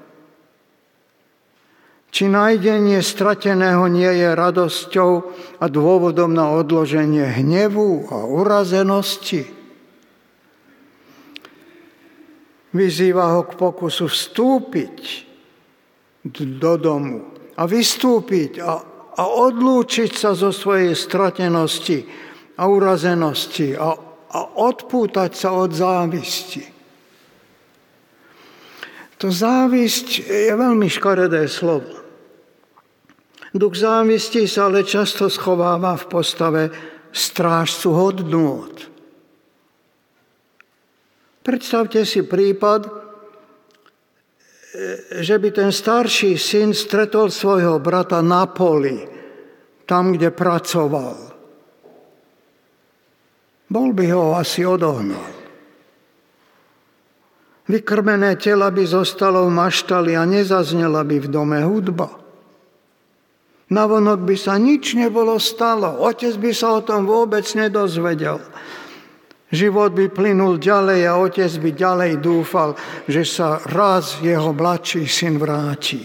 Či 2.14 2.30
nájdenie 2.30 3.02
strateného 3.02 3.90
nie 3.90 4.06
je 4.06 4.28
radosťou 4.37 5.12
a 5.58 5.66
dôvodom 5.66 6.30
na 6.30 6.52
odloženie 6.54 7.26
hnevu 7.42 8.06
a 8.12 8.22
urazenosti? 8.22 9.63
Vyzýva 12.74 13.38
ho 13.38 13.46
k 13.46 13.54
pokusu 13.54 14.10
vstúpiť 14.10 14.98
do 16.58 16.74
domu 16.74 17.30
a 17.54 17.62
vystúpiť 17.70 18.58
a, 18.58 18.82
a 19.14 19.22
odlúčiť 19.22 20.10
sa 20.10 20.34
zo 20.34 20.50
svojej 20.50 20.90
stratenosti 20.98 22.02
a 22.58 22.66
urazenosti 22.66 23.78
a, 23.78 23.94
a 24.34 24.40
odpútať 24.58 25.30
sa 25.38 25.54
od 25.54 25.70
závisti. 25.70 26.74
To 29.22 29.30
závisť 29.30 30.26
je 30.26 30.52
veľmi 30.52 30.90
škaredé 30.90 31.46
slovo. 31.46 32.02
Duch 33.54 33.78
závisti 33.78 34.50
sa 34.50 34.66
ale 34.66 34.82
často 34.82 35.30
schováva 35.30 35.94
v 35.94 36.04
postave 36.10 36.62
strážcu 37.14 37.88
hodnôt. 37.94 38.74
Predstavte 41.44 42.09
si 42.09 42.24
prípad, 42.24 42.88
že 45.20 45.37
by 45.37 45.48
ten 45.52 45.68
starší 45.68 46.40
syn 46.40 46.72
stretol 46.72 47.28
svojho 47.28 47.76
brata 47.85 48.24
na 48.24 48.48
poli, 48.48 48.96
tam, 49.85 50.16
kde 50.16 50.33
pracoval. 50.33 51.16
Bol 53.68 53.88
by 53.92 54.07
ho 54.09 54.40
asi 54.40 54.64
odohnal. 54.64 55.44
Vykrmené 57.64 58.37
tela 58.37 58.68
by 58.68 58.85
zostalo 58.85 59.48
v 59.48 59.57
maštali 59.57 60.16
a 60.16 60.24
nezaznela 60.28 61.00
by 61.04 61.16
v 61.16 61.28
dome 61.28 61.61
hudba. 61.64 62.09
Navonok 63.72 64.20
by 64.20 64.37
sa 64.37 64.61
nič 64.61 64.92
nebolo 64.92 65.40
stalo. 65.40 66.04
Otec 66.04 66.37
by 66.37 66.52
sa 66.52 66.76
o 66.76 66.85
tom 66.85 67.09
vôbec 67.09 67.48
nedozvedel. 67.57 68.40
Život 69.54 69.94
by 69.94 70.10
plynul 70.10 70.58
ďalej 70.58 71.00
a 71.06 71.14
otec 71.14 71.52
by 71.62 71.70
ďalej 71.70 72.12
dúfal, 72.18 72.74
že 73.06 73.22
sa 73.22 73.62
raz 73.70 74.18
jeho 74.18 74.50
mladší 74.50 75.06
syn 75.06 75.38
vráti. 75.38 76.02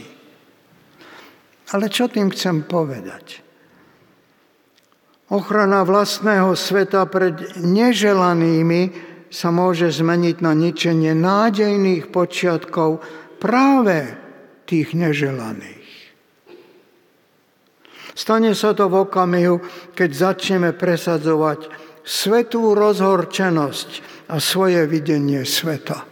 Ale 1.74 1.90
čo 1.90 2.06
tým 2.06 2.30
chcem 2.30 2.70
povedať? 2.70 3.42
Ochrana 5.34 5.82
vlastného 5.82 6.54
sveta 6.54 7.06
pred 7.10 7.62
neželanými 7.62 8.82
sa 9.30 9.54
môže 9.54 9.94
zmeniť 9.94 10.42
na 10.42 10.54
ničenie 10.58 11.14
nádejných 11.14 12.10
počiatkov 12.10 13.02
práve 13.38 14.14
tých 14.66 14.98
neželaných. 14.98 15.90
Stane 18.18 18.52
sa 18.58 18.74
to 18.74 18.90
v 18.90 19.06
okamihu, 19.06 19.58
keď 19.94 20.10
začneme 20.12 20.74
presadzovať 20.74 21.89
svetú 22.04 22.74
rozhorčenosť 22.74 23.90
a 24.30 24.38
svoje 24.38 24.86
videnie 24.86 25.42
sveta. 25.44 26.06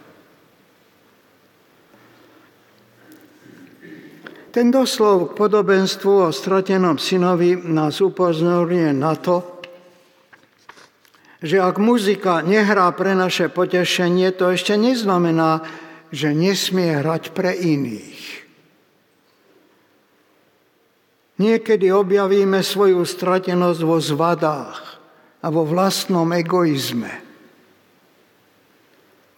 Ten 4.48 4.74
doslov 4.74 5.32
k 5.32 5.36
podobenstvu 5.38 6.12
o 6.26 6.34
stratenom 6.34 6.98
synovi 6.98 7.54
nás 7.54 8.02
upozorňuje 8.02 8.90
na 8.96 9.14
to, 9.14 9.62
že 11.38 11.62
ak 11.62 11.78
muzika 11.78 12.42
nehrá 12.42 12.90
pre 12.90 13.14
naše 13.14 13.46
potešenie, 13.46 14.34
to 14.34 14.50
ešte 14.50 14.74
neznamená, 14.74 15.62
že 16.10 16.34
nesmie 16.34 16.98
hrať 16.98 17.30
pre 17.30 17.54
iných. 17.54 18.18
Niekedy 21.38 21.94
objavíme 21.94 22.58
svoju 22.58 23.06
stratenosť 23.06 23.80
vo 23.86 24.02
zvadách 24.02 24.97
a 25.48 25.52
vo 25.52 25.64
vlastnom 25.64 26.28
egoizme. 26.36 27.24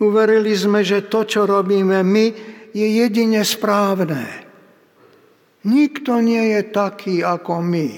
Uverili 0.02 0.50
sme, 0.58 0.82
že 0.82 1.06
to, 1.06 1.22
čo 1.22 1.46
robíme 1.46 2.02
my, 2.02 2.26
je 2.74 2.86
jedine 2.98 3.46
správne. 3.46 4.26
Nikto 5.62 6.18
nie 6.18 6.58
je 6.58 6.60
taký 6.66 7.22
ako 7.22 7.62
my. 7.62 7.88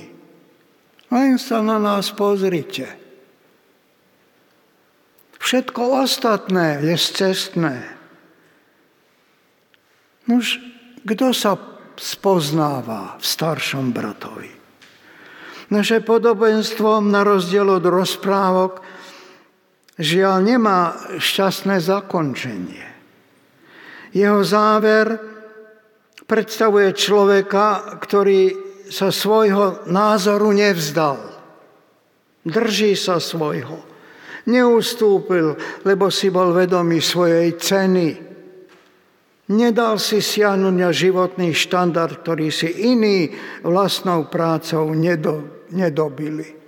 Len 1.09 1.41
sa 1.41 1.65
na 1.65 1.81
nás 1.81 2.13
pozrite. 2.13 2.85
Všetko 5.41 6.05
ostatné 6.05 6.85
je 6.85 6.97
cestné. 7.01 7.97
Nož, 10.29 10.61
kto 11.09 11.33
sa 11.33 11.57
spoznáva 11.97 13.17
v 13.17 13.25
staršom 13.25 13.89
bratovi? 13.91 14.62
Naše 15.73 16.05
podobenstvo, 16.05 17.01
na 17.01 17.25
rozdiel 17.25 17.65
od 17.65 17.85
rozprávok, 17.89 18.85
žiaľ 19.97 20.45
nemá 20.45 20.93
šťastné 21.17 21.81
zakončenie. 21.81 22.85
Jeho 24.13 24.45
záver 24.45 25.17
predstavuje 26.29 26.93
človeka, 26.93 27.97
ktorý 28.05 28.53
sa 28.93 29.09
svojho 29.09 29.89
názoru 29.89 30.53
nevzdal. 30.53 31.17
Drží 32.45 32.93
sa 32.93 33.17
svojho. 33.17 33.81
Neustúpil, 34.53 35.57
lebo 35.89 36.13
si 36.13 36.29
bol 36.29 36.53
vedomý 36.53 37.01
svojej 37.01 37.57
ceny. 37.57 38.09
Nedal 39.57 39.97
si 39.97 40.21
siahnuť 40.21 40.75
na 40.77 40.93
životný 40.93 41.57
štandard, 41.57 42.21
ktorý 42.21 42.53
si 42.53 42.69
iný 42.93 43.33
vlastnou 43.65 44.29
prácou 44.29 44.93
nedobili. 45.73 46.63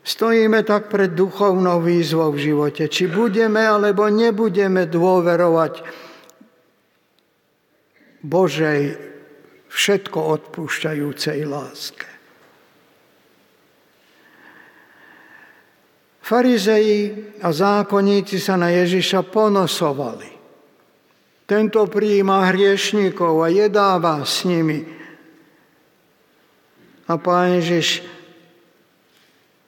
Stojíme 0.00 0.64
tak 0.64 0.88
pred 0.88 1.12
duchovnou 1.12 1.78
výzvou 1.84 2.32
v 2.32 2.50
živote. 2.50 2.88
Či 2.88 3.06
budeme 3.06 3.62
alebo 3.62 4.08
nebudeme 4.08 4.88
dôverovať 4.88 5.84
Božej 8.24 8.80
všetko 9.70 10.18
odpúšťajúcej 10.18 11.46
láske. 11.46 12.10
Farizeji 16.30 17.10
a 17.42 17.50
zákonníci 17.50 18.38
sa 18.38 18.54
na 18.54 18.70
Ježiša 18.70 19.26
ponosovali. 19.34 20.30
Tento 21.42 21.82
príjima 21.90 22.46
hriešníkov 22.54 23.42
a 23.42 23.50
jedáva 23.50 24.22
s 24.22 24.46
nimi. 24.46 24.99
A 27.10 27.18
pán 27.18 27.58
Ježiš 27.58 28.06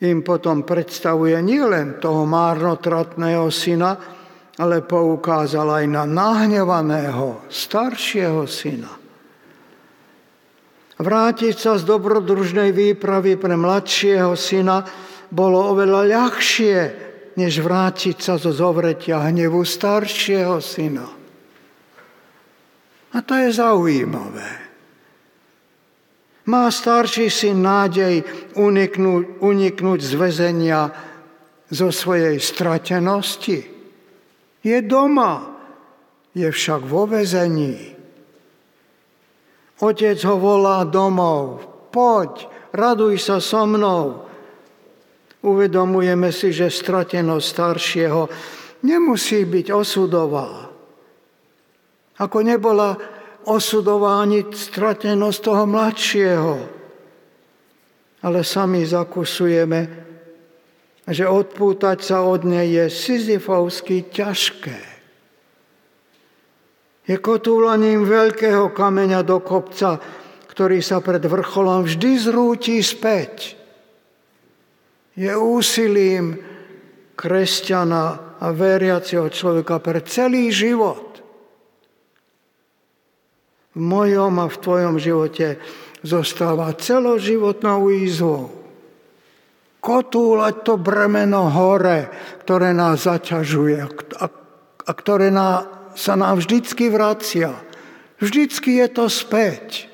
im 0.02 0.22
potom 0.22 0.62
predstavuje 0.62 1.34
nielen 1.42 1.98
toho 1.98 2.22
márnotratného 2.22 3.50
syna, 3.50 3.98
ale 4.62 4.86
poukázal 4.86 5.82
aj 5.82 5.84
na 5.90 6.06
nahnevaného 6.06 7.50
staršieho 7.50 8.46
syna. 8.46 8.94
Vrátiť 11.02 11.54
sa 11.58 11.74
z 11.74 11.82
dobrodružnej 11.82 12.70
výpravy 12.70 13.34
pre 13.34 13.58
mladšieho 13.58 14.38
syna 14.38 14.86
bolo 15.34 15.74
oveľa 15.74 16.06
ľahšie, 16.06 16.78
než 17.34 17.58
vrátiť 17.58 18.16
sa 18.22 18.38
zo 18.38 18.54
zovretia 18.54 19.18
hnevu 19.18 19.66
staršieho 19.66 20.62
syna. 20.62 21.10
A 23.12 23.18
to 23.18 23.34
je 23.34 23.50
zaujímavé. 23.50 24.61
Má 26.42 26.66
starší 26.74 27.30
syn 27.30 27.62
nádej 27.62 28.26
uniknúť, 28.58 29.38
uniknúť 29.38 30.00
z 30.02 30.12
väzenia 30.18 30.80
zo 31.70 31.94
svojej 31.94 32.42
stratenosti? 32.42 33.62
Je 34.62 34.78
doma, 34.82 35.54
je 36.34 36.50
však 36.50 36.82
vo 36.82 37.06
väzení. 37.06 37.94
Otec 39.82 40.18
ho 40.26 40.36
volá 40.38 40.86
domov. 40.86 41.66
Poď, 41.90 42.46
raduj 42.74 43.18
sa 43.18 43.42
so 43.42 43.66
mnou. 43.66 44.26
Uvedomujeme 45.42 46.30
si, 46.30 46.54
že 46.54 46.70
stratenosť 46.70 47.46
staršieho 47.46 48.22
nemusí 48.86 49.42
byť 49.42 49.66
osudová. 49.74 50.70
Ako 52.22 52.46
nebola 52.46 52.94
osudování 53.44 54.50
stratenosť 54.54 55.38
toho 55.42 55.64
mladšieho. 55.66 56.54
Ale 58.22 58.46
sami 58.46 58.86
zakusujeme, 58.86 59.80
že 61.02 61.26
odpútať 61.26 61.98
sa 61.98 62.22
od 62.22 62.46
nej 62.46 62.70
je 62.70 62.84
sizifovsky 62.86 64.06
ťažké. 64.06 64.80
Je 67.02 67.18
kotúlaním 67.18 68.06
veľkého 68.06 68.70
kameňa 68.70 69.26
do 69.26 69.42
kopca, 69.42 69.98
ktorý 70.46 70.78
sa 70.78 71.02
pred 71.02 71.20
vrcholom 71.26 71.82
vždy 71.82 72.10
zrúti 72.22 72.78
späť. 72.78 73.58
Je 75.18 75.34
úsilím 75.34 76.38
kresťana 77.18 78.38
a 78.38 78.46
veriaceho 78.54 79.26
človeka 79.28 79.82
pre 79.82 80.00
celý 80.06 80.54
život 80.54 81.11
v 83.72 83.80
mojom 83.80 84.36
a 84.40 84.46
v 84.48 84.60
tvojom 84.60 84.96
živote 85.00 85.56
zostáva 86.04 86.74
celoživotnou 86.76 87.88
výzvou. 87.88 88.52
Kotúľať 89.82 90.54
to 90.62 90.78
bremeno 90.78 91.50
hore, 91.50 92.06
ktoré 92.46 92.70
nás 92.70 93.08
zaťažuje 93.08 93.78
a, 94.22 94.26
a 94.86 94.92
ktoré 94.94 95.34
ná, 95.34 95.66
sa 95.98 96.14
nám 96.14 96.38
vždycky 96.38 96.86
vracia. 96.86 97.50
Vždycky 98.22 98.78
je 98.78 98.86
to 98.86 99.10
späť. 99.10 99.90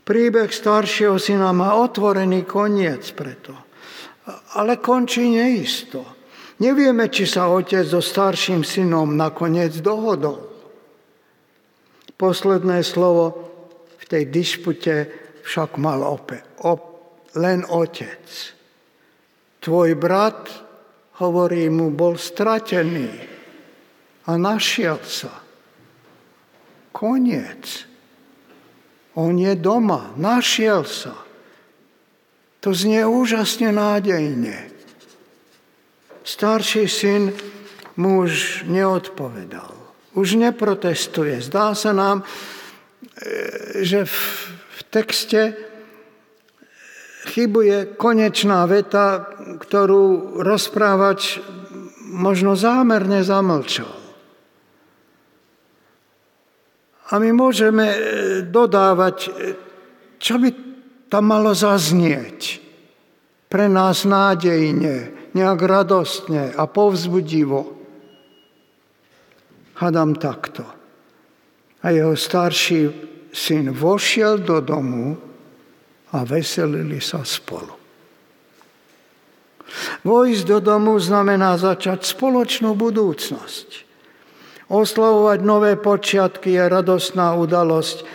Príbeh 0.00 0.48
staršieho 0.48 1.20
syna 1.20 1.52
má 1.52 1.76
otvorený 1.76 2.48
koniec 2.48 3.04
preto, 3.12 3.52
ale 4.56 4.80
končí 4.80 5.28
neisto. 5.28 6.02
Nevieme, 6.60 7.12
či 7.12 7.28
sa 7.28 7.52
otec 7.52 7.84
so 7.84 8.00
starším 8.00 8.64
synom 8.64 9.14
nakoniec 9.14 9.76
dohodol. 9.84 10.49
Posledné 12.20 12.84
slovo 12.84 13.32
v 13.96 14.04
tej 14.04 14.28
dispute 14.28 15.08
však 15.40 15.80
mal 15.80 16.04
opäť 16.04 16.44
op, 16.68 16.82
len 17.40 17.64
otec. 17.64 18.20
Tvoj 19.64 19.96
brat, 19.96 20.52
hovorí 21.24 21.72
mu, 21.72 21.88
bol 21.88 22.20
stratený 22.20 23.08
a 24.28 24.36
našiel 24.36 25.00
sa. 25.00 25.32
Koniec. 26.92 27.88
On 29.16 29.32
je 29.32 29.56
doma, 29.56 30.12
našiel 30.20 30.84
sa. 30.84 31.16
To 32.60 32.76
znie 32.76 33.00
úžasne 33.08 33.72
nádejne. 33.72 34.68
Starší 36.20 36.84
syn 36.84 37.32
muž 37.96 38.60
neodpovedal 38.68 39.79
už 40.14 40.38
neprotestuje. 40.38 41.38
Zdá 41.38 41.74
sa 41.74 41.94
nám, 41.94 42.22
e, 42.22 42.24
že 43.86 44.06
v 44.06 44.80
texte 44.90 45.54
chybuje 47.30 47.94
konečná 47.94 48.66
veta, 48.66 49.30
ktorú 49.60 50.38
rozprávač 50.42 51.38
možno 52.10 52.58
zámerne 52.58 53.22
zamlčal. 53.22 53.92
A 57.10 57.18
my 57.18 57.30
môžeme 57.34 57.86
e, 57.90 57.98
dodávať, 58.46 59.16
e, 59.26 59.30
čo 60.18 60.38
by 60.38 60.48
tam 61.10 61.26
malo 61.26 61.54
zaznieť 61.54 62.62
pre 63.50 63.66
nás 63.66 64.06
nádejne, 64.06 65.10
nejak 65.34 65.60
radostne 65.66 66.54
a 66.54 66.70
povzbudivo 66.70 67.79
hadám 69.80 70.14
takto. 70.20 70.62
A 71.80 71.90
jeho 71.90 72.12
starší 72.12 72.92
syn 73.32 73.72
vošiel 73.72 74.44
do 74.44 74.60
domu 74.60 75.16
a 76.12 76.18
veselili 76.28 77.00
sa 77.00 77.24
spolu. 77.24 77.80
Vojsť 80.04 80.42
do 80.44 80.58
domu 80.60 80.98
znamená 80.98 81.54
začať 81.56 82.02
spoločnú 82.04 82.74
budúcnosť. 82.74 83.88
Oslavovať 84.70 85.38
nové 85.42 85.74
počiatky 85.78 86.54
je 86.58 86.64
radostná 86.66 87.34
udalosť, 87.38 88.06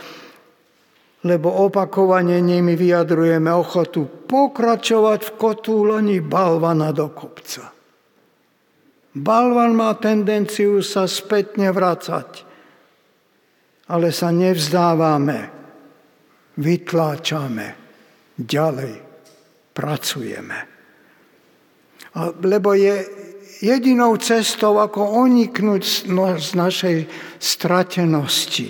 lebo 1.26 1.52
opakovane 1.52 2.38
nimi 2.40 2.76
vyjadrujeme 2.80 3.52
ochotu 3.52 4.08
pokračovať 4.30 5.20
v 5.26 5.32
kotúlení 5.36 6.18
balvana 6.22 6.96
do 6.96 7.12
kopca. 7.12 7.75
Balvan 9.16 9.72
má 9.80 9.96
tendenciu 9.96 10.84
sa 10.84 11.08
spätne 11.08 11.72
vracať, 11.72 12.44
ale 13.88 14.12
sa 14.12 14.28
nevzdávame, 14.36 15.40
vytláčame, 16.60 17.68
ďalej 18.36 18.94
pracujeme. 19.72 20.60
Lebo 22.44 22.76
je 22.76 22.96
jedinou 23.64 24.20
cestou, 24.20 24.84
ako 24.84 25.24
oniknúť 25.24 25.84
z 26.40 26.52
našej 26.56 26.98
stratenosti. 27.40 28.68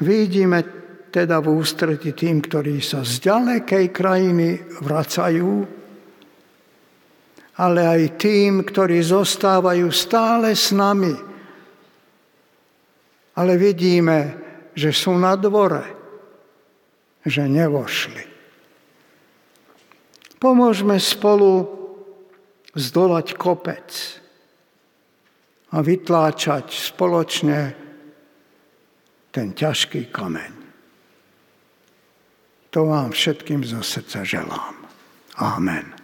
Vidíme 0.00 0.60
teda 1.12 1.44
v 1.44 1.60
ústreti 1.60 2.16
tým, 2.16 2.40
ktorí 2.40 2.80
sa 2.80 3.04
z 3.04 3.20
ďalekej 3.20 3.84
krajiny 3.92 4.80
vracajú, 4.80 5.79
ale 7.60 7.84
aj 7.84 8.16
tým, 8.16 8.64
ktorí 8.64 9.04
zostávajú 9.04 9.92
stále 9.92 10.56
s 10.56 10.72
nami. 10.72 11.12
Ale 13.36 13.52
vidíme, 13.60 14.40
že 14.72 14.96
sú 14.96 15.12
na 15.20 15.36
dvore, 15.36 15.84
že 17.20 17.44
nevošli. 17.44 18.24
Pomôžme 20.40 20.96
spolu 20.96 21.68
zdolať 22.72 23.36
kopec 23.36 23.88
a 25.76 25.84
vytláčať 25.84 26.72
spoločne 26.72 27.76
ten 29.28 29.52
ťažký 29.52 30.08
kameň. 30.08 30.52
To 32.72 32.88
vám 32.88 33.12
všetkým 33.12 33.68
zo 33.68 33.84
srdca 33.84 34.24
želám. 34.24 34.74
Amen. 35.36 35.99